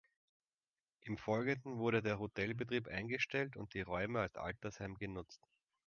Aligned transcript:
Im 1.01 1.15
Folgenden 1.19 1.77
wurde 1.77 2.01
der 2.01 2.17
Hotelbetrieb 2.17 2.87
eingestellt 2.87 3.55
und 3.55 3.75
die 3.75 3.81
Räume 3.81 4.21
als 4.21 4.35
Altersheim 4.35 4.95
genutzt. 4.95 5.47